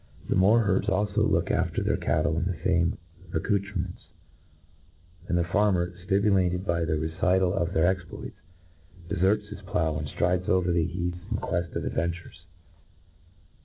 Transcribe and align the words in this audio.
The 0.27 0.35
moor 0.35 0.61
herds 0.61 0.87
alfo 0.89 1.21
look 1.29 1.51
after 1.51 1.83
their 1.83 1.95
cattle 1.95 2.35
in 2.35 2.45
the 2.45 2.55
fame 2.55 2.97
accoutrements; 3.35 4.07
and 5.27 5.37
the 5.37 5.43
far 5.43 5.71
mer, 5.71 5.93
ftimulated 6.09 6.65
by 6.65 6.85
the 6.85 6.97
recital 6.97 7.53
of 7.53 7.71
their 7.71 7.85
exploits^ 7.93 8.33
deferts 9.09 9.49
his 9.49 9.61
plow, 9.61 9.99
and 9.99 10.07
ftrides 10.07 10.49
over 10.49 10.71
the 10.71 10.85
heath 10.85 11.21
in 11.29 11.37
queft 11.37 11.75
of 11.75 11.85
adventures. 11.85 12.47